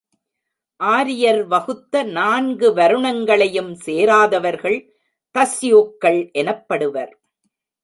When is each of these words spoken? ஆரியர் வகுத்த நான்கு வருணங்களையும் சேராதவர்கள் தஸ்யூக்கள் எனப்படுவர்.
ஆரியர் 0.79 1.41
வகுத்த 1.43 2.03
நான்கு 2.03 2.73
வருணங்களையும் 2.73 3.71
சேராதவர்கள் 3.85 4.79
தஸ்யூக்கள் 5.35 6.21
எனப்படுவர். 6.33 7.13